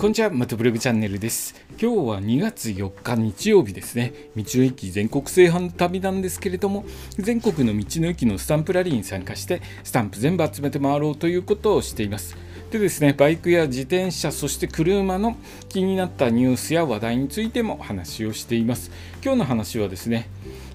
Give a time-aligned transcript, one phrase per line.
[0.00, 1.54] こんにちは、またブログチャンネルです。
[1.72, 4.14] 今日は2月4日日曜日ですね。
[4.34, 6.86] 道の駅全国制覇の旅なんですけれども、
[7.18, 12.34] 全国の道の駅のスタンプラリーに参加して、スタンプ全部集めて回ろうということをしています。
[12.70, 15.36] でですね、バイクや自転車、そして車の
[15.68, 18.90] 気になったニュースや話題についても話をしています。
[19.22, 20.30] 今日の話はですね、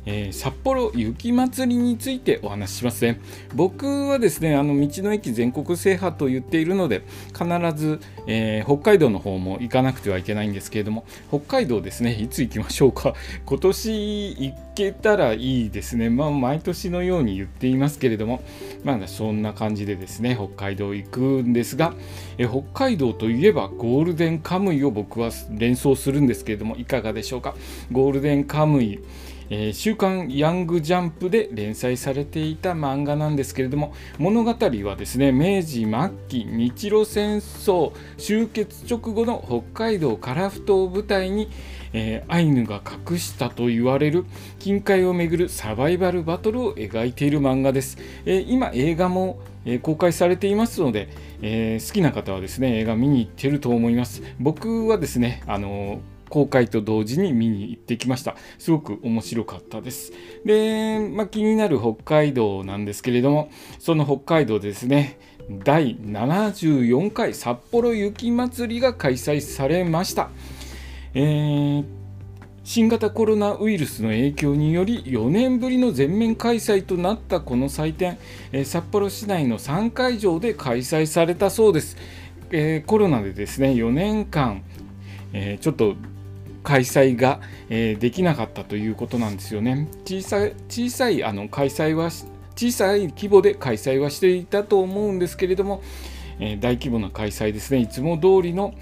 [0.06, 3.20] えー、札幌雪まつりについてお話ししますね。
[3.54, 13.14] 僕はですねあの道の駅全国制覇と言っているので必ず、えー、北海道の方も行かなくてはいけないんですけれども北海道ですねいつ行きましょうか。
[13.46, 16.10] 今年行けたらいいですね。
[16.10, 18.42] まあ毎年のように言っていますけれども
[18.84, 21.94] まだそんな感じでですね北海道行くんですが、
[22.38, 27.56] えー、北海道といえばゴールデンカムイを僕は連想するんですけれどもいかがでしょうか。
[27.92, 29.00] ゴールデンカムイ
[29.50, 35.88] えー、週刊ヤングジャンプで連載されていた漫画なんですけれども物語はですね明治末
[36.28, 41.50] 期日露戦争終結直後の北海道樺太を舞台に、
[41.94, 44.26] えー、アイヌが隠したと言われる
[44.60, 49.40] 近海をめぐるサバイバルバトルを描いている漫画です、えー、今映画も
[49.82, 51.10] 公開されていますので、
[51.42, 54.22] えー、好きな方はですね映画見に行ってると思います。
[54.40, 58.36] 僕はですねあの公開と同時に見に行ってきました。
[58.58, 60.12] すごく面白かったです。
[60.46, 70.30] で、まあ、気になる北海道なんですけれども、その北海道ですね、第74回札幌雪まつりが開催されました。
[71.14, 72.06] えー
[72.66, 78.18] 新型コロナウイルスの影響により4年ぶりの全面開催となったこの祭典、
[78.52, 81.96] えー、札幌市内の3会場で開催されたそうです、
[82.50, 84.64] えー、コロナでですね4年間、
[85.32, 85.96] え、ちょっと
[86.66, 89.88] 開催が、えー、できなかったということなんですよね。
[90.04, 92.10] 小さい小さいあの開催は
[92.56, 95.82] 小さい規模で開催はしていたと思うんですけれども、
[96.40, 98.74] えー、大規模な開催ですねいつも通りの、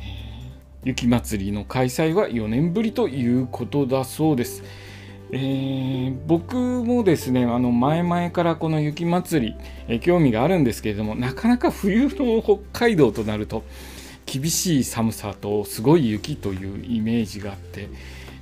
[0.00, 4.62] えー、雪まつりの開催は4年ぶりということだそうです。
[5.32, 9.54] えー、僕もですねあの前々からこの雪まつり、
[9.88, 13.62] え、興味があるんですけれどもなかなか冬の北海道となると
[14.30, 17.88] 厳しい寒さとすごい雪というイメージがあって、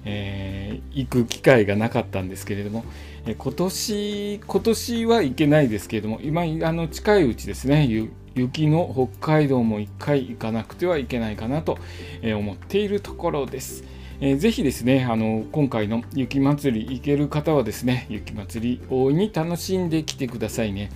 [0.04, 2.84] えー、行く機会がなかったんですけれども、
[3.26, 7.88] え、今年今年は行けないですけれども今あの近いうちですね
[8.34, 11.78] 雪の北海道も1回行かなくてはいけないかなと
[12.22, 13.97] 思っているところです。
[14.20, 20.90] えー、ぜひですねあの今回の雪まつり行ける方はですね雪まつり大いに楽しんできてくださいね。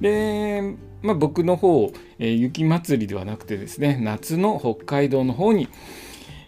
[0.00, 5.68] で、まあ、僕の方、えー、雪まつりではなくてですね夏の北海道の方に、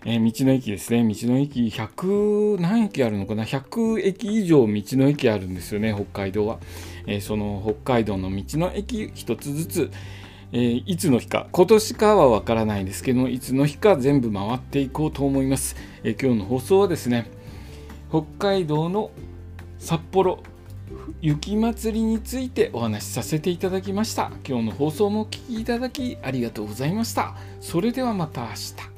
[0.04, 1.02] えー、道の駅ですね。
[1.02, 6.58] 道の駅100何駅あるのかな？100駅以上道の駅あるんですよね北海道は、
[7.06, 9.90] えその北海道の道の駅一つずつ
[10.52, 11.46] えー、いつの日か。
[11.52, 17.30] 今年かはわからないですけどいつの日か全部回っていこうと思います、えー、今日の放送はですね
[18.10, 19.10] 北海道の
[19.78, 20.42] 札幌
[21.20, 24.30] 雪まつりについてお話しさせていただきました。
[24.46, 27.36] 今日の放送もお聴きいただきありがとうございました。
[27.60, 28.97] それではまた明日。